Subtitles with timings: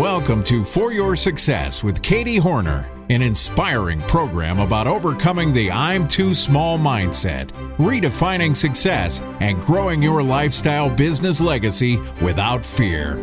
[0.00, 6.08] Welcome to For Your Success with Katie Hornor, an inspiring program about overcoming the I'm
[6.08, 13.16] too small mindset, redefining success, and growing your lifestyle business legacy without fear.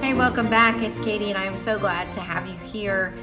[0.00, 0.82] Hey, welcome back.
[0.82, 3.14] It's Katie, and I'm so glad to have you here.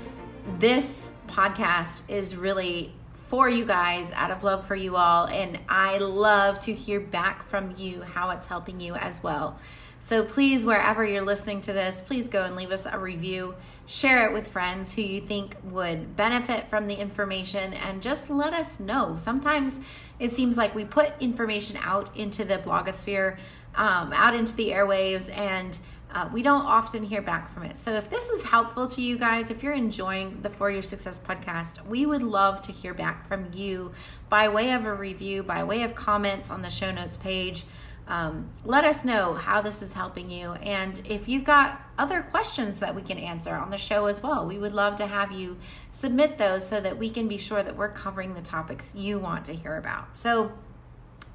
[0.60, 2.94] This podcast is really
[3.28, 5.28] for you guys out of love for you all.
[5.28, 9.60] And I love to hear back from you how it's helping you as well.
[10.00, 13.56] So please, wherever you're listening to this, please go and leave us a review.
[13.88, 18.54] Share it with friends who you think would benefit from the information and just let
[18.54, 19.16] us know.
[19.18, 19.80] Sometimes
[20.20, 23.38] it seems like we put information out into the blogosphere,
[23.76, 25.78] um, out into the airwaves, and
[26.12, 27.78] uh, we don't often hear back from it.
[27.78, 31.20] So if this is helpful to you guys, if you're enjoying the For Your Success
[31.20, 33.92] podcast, we would love to hear back from you
[34.30, 37.66] by way of a review, by way of comments on the show notes page.
[38.08, 40.54] Um, let us know how this is helping you.
[40.54, 44.46] And if you've got other questions that we can answer on the show as well,
[44.46, 45.58] we would love to have you
[45.92, 49.46] submit those so that we can be sure that we're covering the topics you want
[49.46, 50.16] to hear about.
[50.16, 50.54] So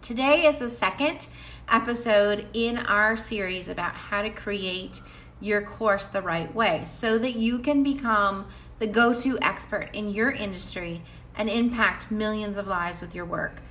[0.03, 1.29] today is the second
[1.69, 5.01] episode in our series about how to create
[5.41, 8.47] your course the right way so that you can become
[8.81, 11.03] the go to expert in your industry
[11.37, 13.63] and impact millions of lives with your work.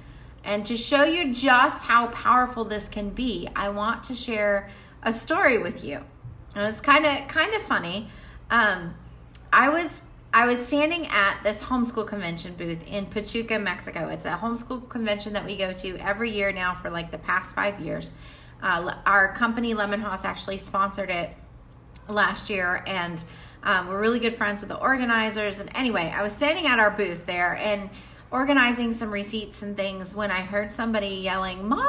[0.44, 4.70] And to show you just how powerful this can be, I want to share
[5.04, 6.04] a story with you.
[6.56, 8.10] And it's kind of kind of funny.
[8.50, 8.96] Um,
[9.52, 10.02] I was
[10.34, 14.08] I was standing at this homeschool convention booth in Pachuca, Mexico.
[14.08, 17.54] It's a homeschool convention that we go to every year now for like the past
[17.54, 18.14] five years.
[18.64, 21.32] Uh, our company, Lemon House, actually sponsored it
[22.08, 23.22] last year, and
[23.64, 25.60] um, we're really good friends with the organizers.
[25.60, 27.90] And anyway, I was standing at our booth there and
[28.32, 31.86] organizing some receipts and things when I heard somebody yelling, Mom,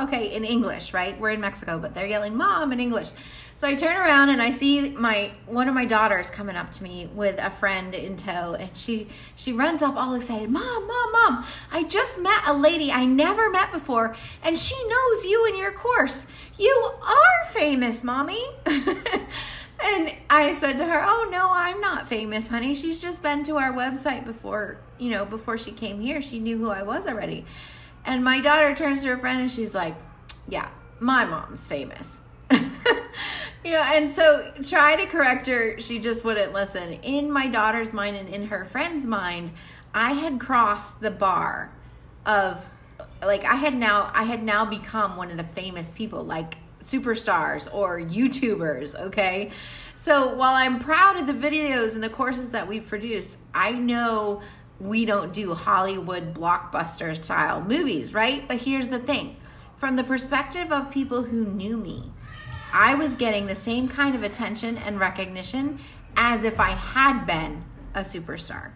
[0.00, 1.18] Okay, in English, right?
[1.18, 3.10] We're in Mexico, but they're yelling, Mom, in English.
[3.62, 6.82] So I turn around and I see my one of my daughters coming up to
[6.82, 11.12] me with a friend in tow, and she she runs up all excited, "Mom, mom,
[11.12, 11.44] mom!
[11.70, 15.70] I just met a lady I never met before, and she knows you and your
[15.70, 16.26] course.
[16.58, 22.74] You are famous, mommy." and I said to her, "Oh no, I'm not famous, honey.
[22.74, 26.20] She's just been to our website before, you know, before she came here.
[26.20, 27.44] She knew who I was already."
[28.04, 29.94] And my daughter turns to her friend and she's like,
[30.48, 30.68] "Yeah,
[31.00, 32.20] my mom's famous."
[32.50, 35.78] you know, and so try to correct her.
[35.78, 36.94] She just wouldn't listen.
[36.94, 39.52] In my daughter's mind and in her friend's mind,
[39.94, 41.72] I had crossed the bar
[42.26, 42.64] of
[43.22, 47.72] like I had now I had now become one of the famous people like superstars
[47.72, 49.52] or YouTubers, okay?
[49.96, 54.42] So while I'm proud of the videos and the courses that we've produced, I know
[54.82, 58.46] we don't do Hollywood blockbuster style movies, right?
[58.48, 59.36] But here's the thing
[59.76, 62.10] from the perspective of people who knew me,
[62.72, 65.78] I was getting the same kind of attention and recognition
[66.16, 68.72] as if I had been a superstar.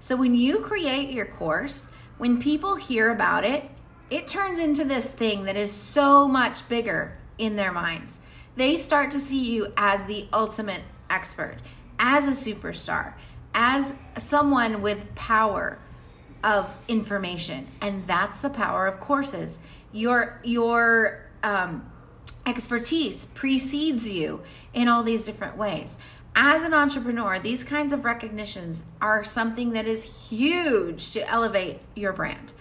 [0.00, 3.64] So when you create your course, when people hear about it,
[4.08, 8.20] it turns into this thing that is so much bigger in their minds.
[8.56, 11.58] They start to see you as the ultimate expert,
[11.98, 13.14] as a superstar,
[13.54, 15.78] as someone with power
[16.42, 17.66] of information.
[17.80, 19.58] And that's the power of courses.
[19.92, 21.90] Your your um,
[22.46, 24.40] expertise precedes you
[24.72, 25.98] in all these different ways.
[26.34, 32.12] As an entrepreneur, these kinds of recognitions are something that is huge to elevate your
[32.12, 32.52] brand.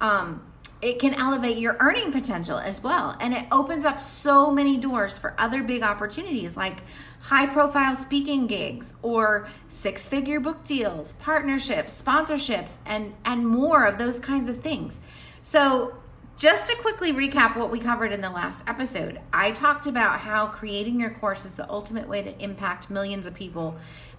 [0.00, 0.42] Um,
[0.84, 3.16] it can elevate your earning potential as well.
[3.18, 6.82] And it opens up so many doors for other big opportunities like
[7.20, 13.96] high profile speaking gigs or six figure book deals, partnerships, sponsorships, and, and more of
[13.96, 15.00] those kinds of things.
[15.40, 15.96] So
[16.36, 20.48] just to quickly recap what we covered in the last episode, I talked about how
[20.48, 23.76] creating your course is the ultimate way to impact millions of people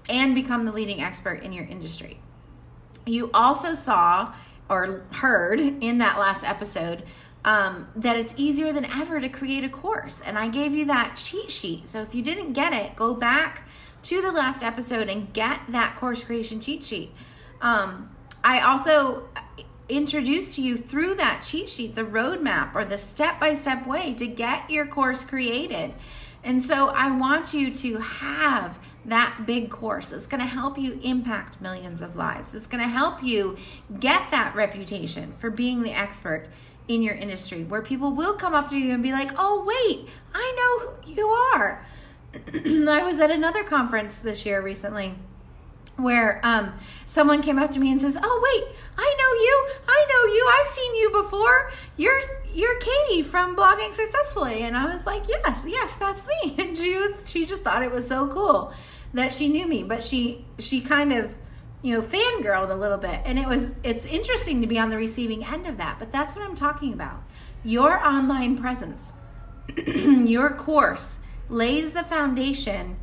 [0.09, 2.19] and become the leading expert in your industry.
[3.05, 4.33] You also saw
[4.69, 7.03] or heard in that last episode
[7.43, 10.21] um, that it's easier than ever to create a course.
[10.21, 11.87] And I gave you that cheat sheet.
[11.87, 13.67] So if you didn't get it, go back
[14.03, 17.11] to the last episode and get that course creation cheat sheet.
[17.61, 18.09] Um,
[18.43, 19.29] I also
[19.87, 24.15] introduced to you through that cheat sheet the roadmap or the step by step way
[24.15, 25.93] to get your course created.
[26.43, 30.11] And so I want you to have that big course.
[30.11, 32.53] It's going to help you impact millions of lives.
[32.53, 33.57] It's going to help you
[33.99, 36.47] get that reputation for being the expert
[36.87, 40.07] in your industry where people will come up to you and be like, oh, wait,
[40.33, 41.85] I know who you are.
[42.53, 45.15] I was at another conference this year recently
[45.97, 46.73] where um,
[47.05, 49.67] someone came up to me and says, "Oh wait, I know you.
[49.87, 50.49] I know you.
[50.59, 51.71] I've seen you before.
[51.95, 52.19] You're
[52.53, 56.97] you're Katie from Blogging Successfully." And I was like, "Yes, yes, that's me." And she
[56.97, 58.73] was, she just thought it was so cool
[59.15, 61.33] that she knew me, but she she kind of
[61.81, 64.97] you know fangirled a little bit, and it was it's interesting to be on the
[64.97, 65.97] receiving end of that.
[65.99, 67.23] But that's what I'm talking about.
[67.63, 69.13] Your online presence,
[69.85, 71.19] your course
[71.49, 72.97] lays the foundation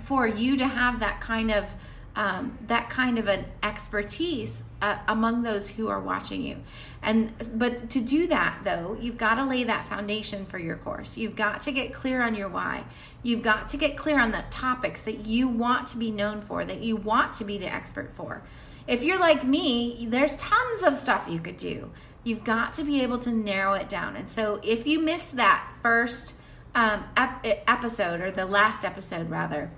[0.00, 1.64] for you to have that kind of
[2.16, 6.56] um, that kind of an expertise uh, among those who are watching you.
[7.02, 11.16] And but to do that though you've got to lay that foundation for your course.
[11.16, 12.84] You've got to get clear on your why.
[13.22, 16.64] You've got to get clear on the topics that you want to be known for
[16.64, 18.42] that you want to be the expert for.
[18.88, 21.90] If you're like me there's tons of stuff you could do.
[22.24, 24.16] You've got to be able to narrow it down.
[24.16, 26.34] And so if you missed that first
[26.74, 29.70] um, ep- episode or the last episode rather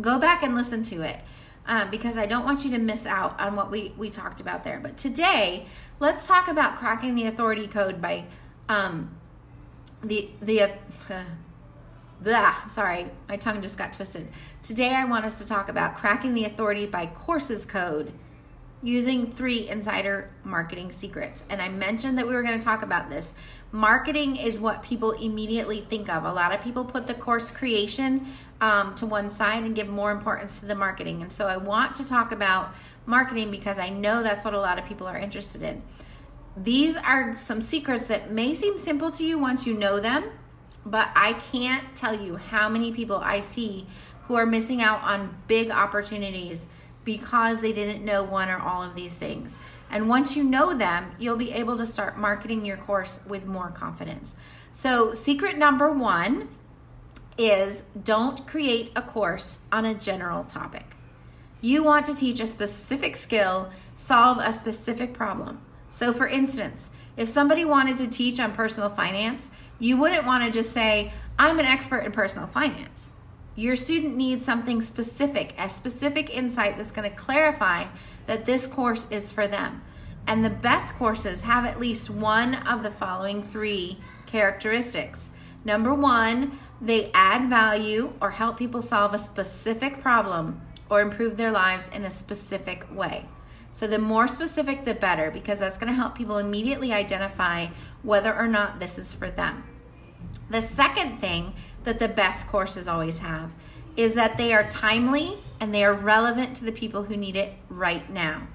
[0.00, 1.20] go back and listen to it
[1.68, 4.64] um, because I don't want you to miss out on what we, we talked about
[4.64, 4.80] there.
[4.80, 5.66] But today,
[6.00, 8.24] let's talk about cracking the authority code by
[8.68, 9.14] um,
[10.02, 10.68] the the uh,
[12.20, 14.28] blah, sorry, my tongue just got twisted.
[14.62, 18.12] Today, I want us to talk about cracking the authority by courses code
[18.82, 21.42] using three insider marketing secrets.
[21.50, 23.34] And I mentioned that we were going to talk about this.
[23.70, 26.24] Marketing is what people immediately think of.
[26.24, 28.26] A lot of people put the course creation
[28.60, 31.22] um, to one side and give more importance to the marketing.
[31.22, 32.74] And so I want to talk about
[33.04, 35.82] marketing because I know that's what a lot of people are interested in.
[36.56, 40.24] These are some secrets that may seem simple to you once you know them,
[40.84, 43.86] but I can't tell you how many people I see
[44.24, 46.66] who are missing out on big opportunities
[47.04, 49.56] because they didn't know one or all of these things.
[49.90, 53.70] And once you know them, you'll be able to start marketing your course with more
[53.70, 54.36] confidence.
[54.72, 56.48] So, secret number one
[57.38, 60.96] is don't create a course on a general topic.
[61.60, 65.60] You want to teach a specific skill, solve a specific problem.
[65.90, 70.50] So, for instance, if somebody wanted to teach on personal finance, you wouldn't want to
[70.50, 73.10] just say, I'm an expert in personal finance.
[73.56, 77.86] Your student needs something specific, a specific insight that's going to clarify
[78.28, 79.82] that this course is for them.
[80.26, 85.30] And the best courses have at least one of the following three characteristics.
[85.64, 90.60] Number one, they add value or help people solve a specific problem
[90.90, 93.24] or improve their lives in a specific way.
[93.72, 97.68] So, the more specific, the better, because that's going to help people immediately identify
[98.02, 99.64] whether or not this is for them.
[100.50, 101.54] The second thing
[101.84, 103.52] that the best courses always have
[103.96, 107.54] is that they are timely and they are relevant to the people who need it
[107.68, 108.48] right now.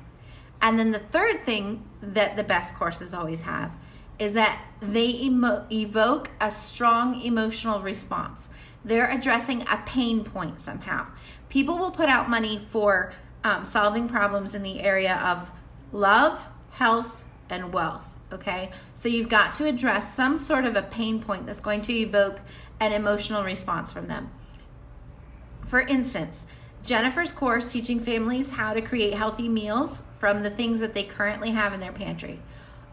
[0.61, 3.71] And then the third thing that the best courses always have
[4.19, 8.49] is that they emo- evoke a strong emotional response.
[8.85, 11.07] They're addressing a pain point somehow.
[11.49, 13.13] People will put out money for
[13.43, 15.51] um, solving problems in the area of
[15.91, 16.39] love,
[16.71, 18.05] health, and wealth.
[18.31, 21.93] Okay, so you've got to address some sort of a pain point that's going to
[21.93, 22.41] evoke
[22.79, 24.31] an emotional response from them.
[25.65, 26.45] For instance,
[26.83, 31.51] Jennifer's course teaching families how to create healthy meals from the things that they currently
[31.51, 32.39] have in their pantry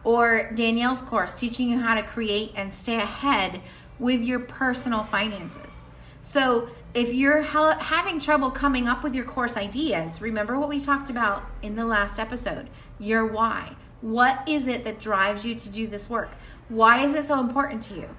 [0.03, 3.61] or Danielle's course teaching you how to create and stay ahead
[3.99, 5.81] with your personal finances.
[6.23, 11.09] So, if you're having trouble coming up with your course ideas, remember what we talked
[11.09, 13.75] about in the last episode your why.
[14.01, 16.31] What is it that drives you to do this work?
[16.67, 18.09] Why is it so important to you?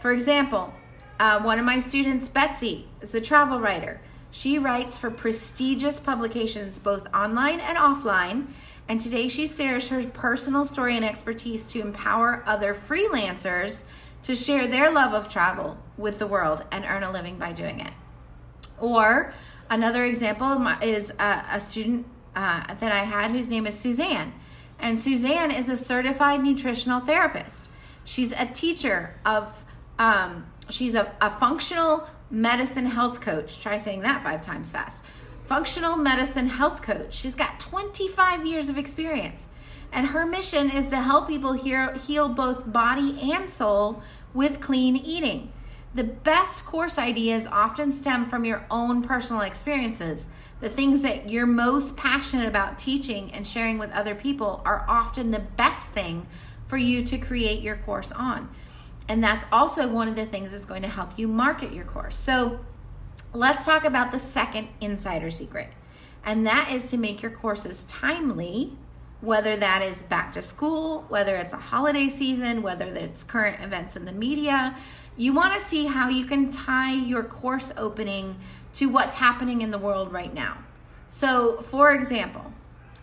[0.00, 0.72] For example,
[1.18, 4.00] uh, one of my students, Betsy, is a travel writer.
[4.32, 8.46] She writes for prestigious publications, both online and offline,
[8.88, 13.84] and today she shares her personal story and expertise to empower other freelancers
[14.22, 17.78] to share their love of travel with the world and earn a living by doing
[17.78, 17.92] it.
[18.80, 19.34] Or
[19.68, 24.32] another example is a, a student uh, that I had whose name is Suzanne.
[24.78, 27.68] And Suzanne is a certified nutritional therapist.
[28.04, 29.64] She's a teacher of,
[29.98, 33.60] um, she's a, a functional medicine health coach.
[33.60, 35.04] Try saying that five times fast
[35.52, 37.12] functional medicine health coach.
[37.12, 39.48] She's got 25 years of experience.
[39.92, 45.52] And her mission is to help people heal, both body and soul with clean eating.
[45.94, 50.26] The best course ideas often stem from your own personal experiences.
[50.60, 55.32] The things that you're most passionate about teaching and sharing with other people are often
[55.32, 56.26] the best thing
[56.66, 58.48] for you to create your course on.
[59.08, 62.16] And that's also one of the things that's going to help you market your course.
[62.16, 62.60] So,
[63.34, 65.68] Let's talk about the second insider secret,
[66.22, 68.76] and that is to make your courses timely,
[69.22, 73.96] whether that is back to school, whether it's a holiday season, whether it's current events
[73.96, 74.76] in the media.
[75.16, 78.36] You want to see how you can tie your course opening
[78.74, 80.58] to what's happening in the world right now.
[81.08, 82.52] So, for example,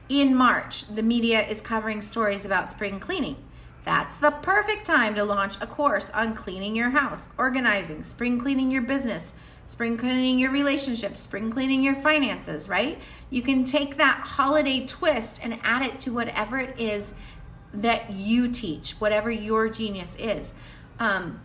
[0.09, 3.37] in March, the media is covering stories about spring cleaning.
[3.89, 8.69] That's the perfect time to launch a course on cleaning your house, organizing, spring cleaning
[8.69, 9.33] your business,
[9.65, 12.99] spring cleaning your relationships, spring cleaning your finances, right?
[13.31, 17.15] You can take that holiday twist and add it to whatever it is
[17.73, 20.53] that you teach, whatever your genius is.
[20.99, 21.41] Um,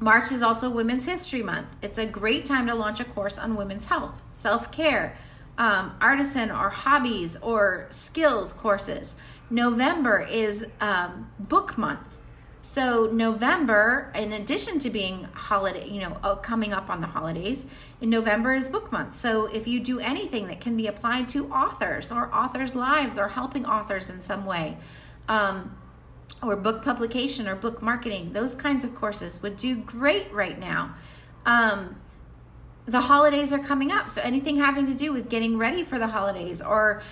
[0.00, 1.68] March is also Women's History Month.
[1.82, 5.18] It's a great time to launch a course on women's health, self care,
[5.58, 9.16] um, artisan or hobbies or skills courses.
[9.50, 12.18] November is um, book month.
[12.62, 17.66] So November, in addition to being holiday, you know, uh, coming up on the holidays,
[18.00, 19.16] in November is book month.
[19.18, 23.28] So if you do anything that can be applied to authors or authors' lives or
[23.28, 24.78] helping authors in some way,
[25.28, 25.76] um,
[26.42, 30.94] or book publication or book marketing, those kinds of courses would do great right now.
[31.44, 31.96] Um,
[32.86, 34.10] the holidays are coming up.
[34.10, 37.02] So anything having to do with getting ready for the holidays or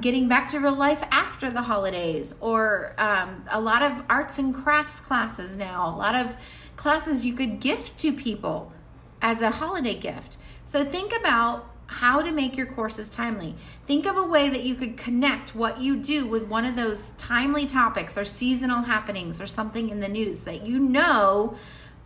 [0.00, 4.54] getting back to real life after the holidays or um, a lot of arts and
[4.54, 6.36] crafts classes now, a lot of
[6.76, 8.72] classes you could gift to people
[9.20, 10.36] as a holiday gift.
[10.64, 13.54] So think about how to make your courses timely.
[13.84, 17.10] Think of a way that you could connect what you do with one of those
[17.16, 21.56] timely topics or seasonal happenings or something in the news that you know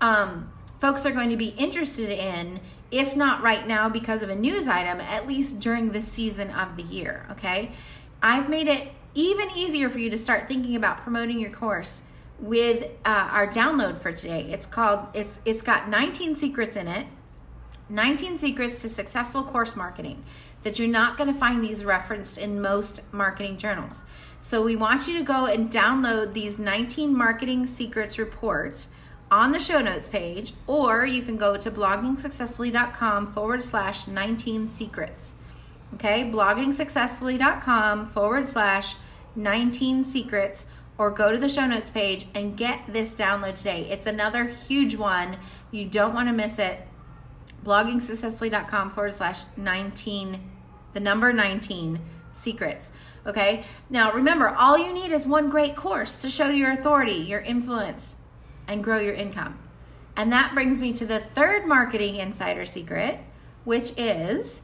[0.00, 0.52] um,
[0.83, 2.59] folks are going to be interested in
[2.91, 6.77] if not right now because of a news item, at least during this season of
[6.77, 7.25] the year.
[7.31, 7.71] Okay.
[8.21, 12.03] I've made it even easier for you to start thinking about promoting your course
[12.41, 14.51] with uh, our download for today.
[14.51, 17.07] It's called, it's, it's got 19 secrets in it
[17.89, 20.25] 19 secrets to successful course marketing
[20.65, 24.03] that you're not going to find these referenced in most marketing journals.
[24.41, 28.89] So we want you to go and download these 19 marketing secrets reports
[29.33, 35.33] on the show notes page, or you can go to bloggingsuccessfully.com forward slash 19 secrets.
[35.95, 38.97] Okay, bloggingsuccessfully.com forward slash
[39.35, 40.67] 19 secrets,
[40.99, 43.89] or go to the show notes page and get this download today.
[43.91, 45.39] It's another huge one.
[45.71, 46.87] You don't want to miss it.
[47.65, 50.51] Bloggingsuccessfully.com forward slash 19,
[50.93, 52.01] the number 19
[52.35, 52.91] secrets.
[53.27, 57.41] Okay, now remember, all you need is one great course to show your authority, your
[57.41, 58.17] influence,
[58.66, 59.59] and grow your income.
[60.16, 63.21] And that brings me to the third marketing insider secret,
[63.64, 64.62] which is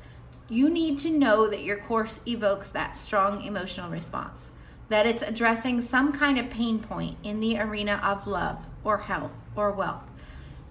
[0.49, 4.51] you need to know that your course evokes that strong emotional response,
[4.89, 9.33] that it's addressing some kind of pain point in the arena of love or health
[9.55, 10.05] or wealth.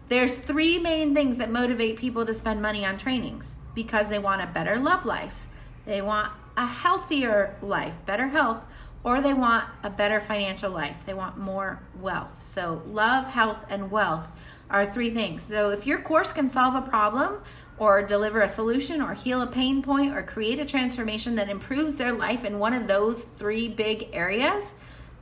[0.10, 4.41] There's three main things that motivate people to spend money on trainings because they want
[4.41, 5.46] a better love life,
[5.86, 8.63] they want a healthier life, better health,
[9.07, 10.97] or they want a better financial life.
[11.05, 12.29] They want more wealth.
[12.43, 14.27] So, love, health, and wealth
[14.69, 15.47] are three things.
[15.47, 17.37] So, if your course can solve a problem
[17.77, 21.95] or deliver a solution or heal a pain point or create a transformation that improves
[21.95, 24.73] their life in one of those three big areas,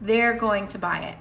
[0.01, 1.17] they're going to buy it.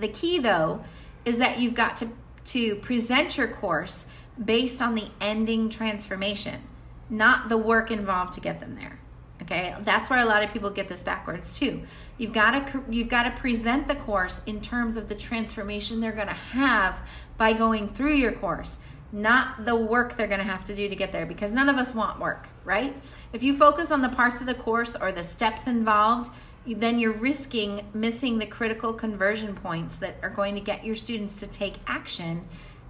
[0.00, 0.84] The key though
[1.24, 2.10] is that you've got to
[2.44, 4.06] to present your course
[4.42, 6.62] based on the ending transformation,
[7.10, 9.01] not the work involved to get them there.
[9.42, 11.82] Okay, that's where a lot of people get this backwards too.
[12.16, 16.12] You've got to you've got to present the course in terms of the transformation they're
[16.12, 17.00] going to have
[17.36, 18.78] by going through your course,
[19.10, 21.76] not the work they're going to have to do to get there because none of
[21.76, 22.96] us want work, right?
[23.32, 26.30] If you focus on the parts of the course or the steps involved,
[26.64, 31.34] then you're risking missing the critical conversion points that are going to get your students
[31.36, 32.46] to take action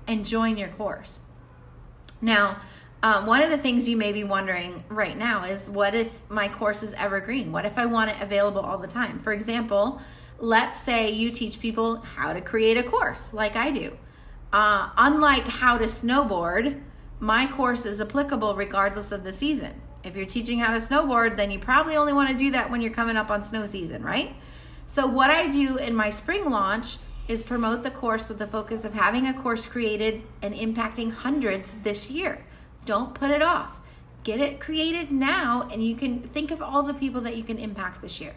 [0.07, 1.21] and join your course.
[2.21, 2.61] Now,
[3.03, 6.49] um, one of the things you may be wondering right now is what if my
[6.49, 7.51] course is evergreen?
[7.51, 9.19] What if I want it available all the time?
[9.19, 10.01] For example,
[10.39, 13.97] let's say you teach people how to create a course like I do.
[14.53, 16.81] Uh, unlike how to snowboard,
[17.19, 19.81] my course is applicable regardless of the season.
[20.05, 22.83] If you're teaching how to snowboard, then you probably only want to do that when
[22.83, 24.35] you're coming up on snow season, right?
[24.87, 28.85] So, what I do in my spring launch is promote the course with the focus
[28.85, 32.45] of having a course created and impacting hundreds this year.
[32.85, 33.81] Don't put it off.
[34.25, 37.59] Get it created now, and you can think of all the people that you can
[37.59, 38.35] impact this year.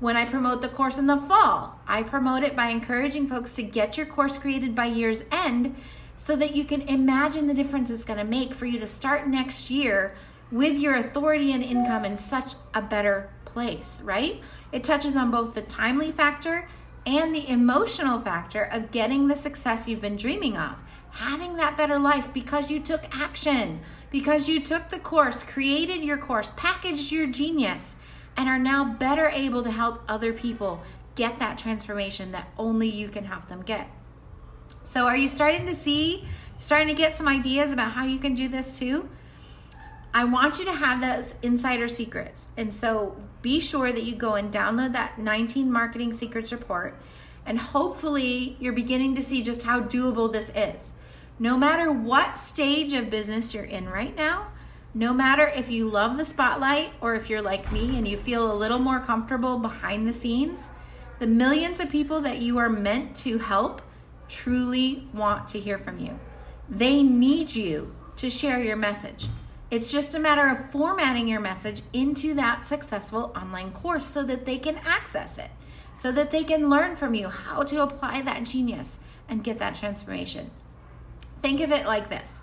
[0.00, 3.62] When I promote the course in the fall, I promote it by encouraging folks to
[3.62, 5.76] get your course created by year's end
[6.16, 9.28] so that you can imagine the difference it's going to make for you to start
[9.28, 10.14] next year
[10.50, 14.40] with your authority and income in such a better place, right?
[14.72, 16.68] It touches on both the timely factor
[17.06, 20.76] and the emotional factor of getting the success you've been dreaming of
[21.12, 26.18] having that better life because you took action, because you took the course, created your
[26.18, 27.96] course, packaged your genius,
[28.36, 30.82] and are now better able to help other people
[31.14, 33.88] get that transformation that only you can help them get.
[34.82, 36.24] So, are you starting to see,
[36.58, 39.08] starting to get some ideas about how you can do this too?
[40.14, 42.48] I want you to have those insider secrets.
[42.56, 46.98] And so be sure that you go and download that 19 Marketing Secrets report.
[47.46, 50.92] And hopefully, you're beginning to see just how doable this is.
[51.42, 54.52] No matter what stage of business you're in right now,
[54.94, 58.52] no matter if you love the spotlight or if you're like me and you feel
[58.52, 60.68] a little more comfortable behind the scenes,
[61.18, 63.82] the millions of people that you are meant to help
[64.28, 66.16] truly want to hear from you.
[66.68, 69.26] They need you to share your message.
[69.68, 74.46] It's just a matter of formatting your message into that successful online course so that
[74.46, 75.50] they can access it,
[75.96, 79.74] so that they can learn from you how to apply that genius and get that
[79.74, 80.52] transformation.
[81.42, 82.40] Think of it like this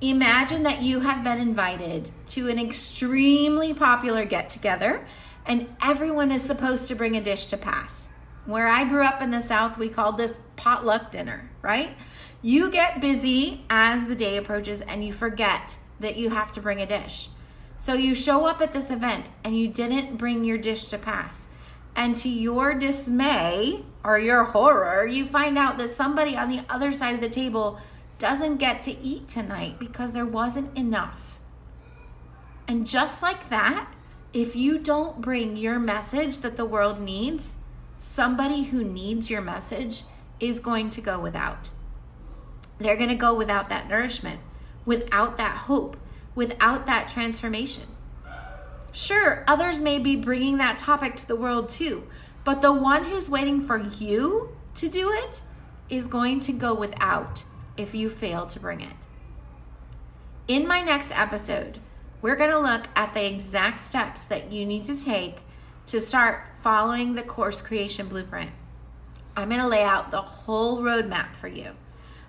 [0.00, 5.04] Imagine that you have been invited to an extremely popular get together
[5.46, 8.08] and everyone is supposed to bring a dish to pass.
[8.46, 11.96] Where I grew up in the South, we called this potluck dinner, right?
[12.40, 16.80] You get busy as the day approaches and you forget that you have to bring
[16.80, 17.28] a dish.
[17.76, 21.48] So you show up at this event and you didn't bring your dish to pass.
[21.94, 26.92] And to your dismay or your horror, you find out that somebody on the other
[26.92, 27.78] side of the table
[28.20, 31.38] doesn't get to eat tonight because there wasn't enough.
[32.68, 33.92] And just like that,
[34.32, 37.56] if you don't bring your message that the world needs,
[37.98, 40.04] somebody who needs your message
[40.38, 41.70] is going to go without.
[42.78, 44.40] They're going to go without that nourishment
[44.84, 45.96] without that hope,
[46.34, 47.84] without that transformation.
[48.92, 52.06] Sure, others may be bringing that topic to the world too,
[52.44, 55.42] but the one who's waiting for you to do it
[55.88, 57.44] is going to go without
[57.80, 58.96] if you fail to bring it.
[60.46, 61.78] In my next episode,
[62.22, 65.38] we're going to look at the exact steps that you need to take
[65.86, 68.50] to start following the course creation blueprint.
[69.36, 71.70] I'm going to lay out the whole roadmap for you.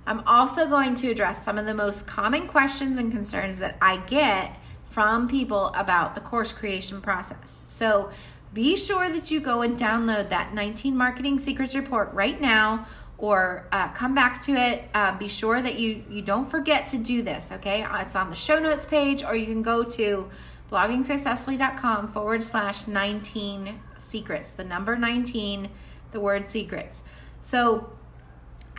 [0.08, 3.98] I'm also going to address some of the most common questions and concerns that I
[3.98, 4.58] get
[4.90, 7.64] from people about the course creation process.
[7.68, 8.12] So
[8.54, 12.86] be sure that you go and download that 19 Marketing Secrets Report right now
[13.22, 14.84] or uh, come back to it.
[14.96, 17.86] Uh, be sure that you, you don't forget to do this, okay?
[18.00, 20.30] It's on the show notes page, or you can go to
[20.72, 25.70] bloggingsuccessfully.com forward slash 19 secrets, the number 19,
[26.12, 27.04] the word secrets.
[27.42, 27.94] So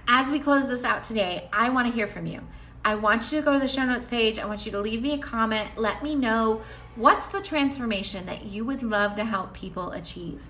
[0.09, 2.41] as we close this out today, I want to hear from you.
[2.85, 4.41] I want you to go to the show notes page.
[4.41, 5.71] I want you to leave me a comment.
[5.77, 6.63] Let me know
[6.97, 10.43] what's the transformation that you would love to help people achieve.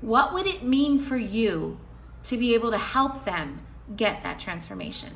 [0.00, 1.80] What would it mean for you
[2.24, 3.60] to be able to help them
[3.96, 5.10] get that transformation?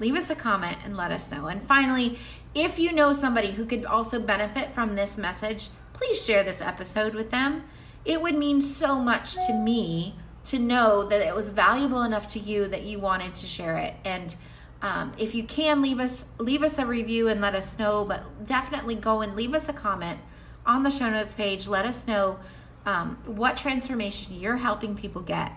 [0.00, 1.46] Leave us a comment and let us know.
[1.46, 2.18] And finally,
[2.54, 7.14] if you know somebody who could also benefit from this message, please share this episode
[7.14, 7.64] with them.
[8.04, 10.14] It would mean so much to me
[10.46, 13.94] to know that it was valuable enough to you that you wanted to share it.
[14.04, 14.34] And
[14.80, 18.46] um, if you can leave us leave us a review and let us know, but
[18.46, 20.20] definitely go and leave us a comment
[20.64, 21.66] on the show notes page.
[21.66, 22.38] Let us know
[22.86, 25.52] um, what transformation you're helping people get.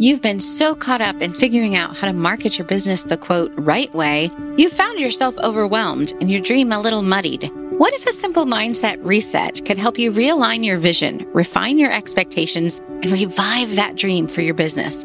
[0.01, 3.53] You've been so caught up in figuring out how to market your business the quote
[3.57, 7.51] right way, you've found yourself overwhelmed and your dream a little muddied.
[7.79, 12.81] What if a simple mindset reset could help you realign your vision, refine your expectations,
[12.89, 15.05] and revive that dream for your business?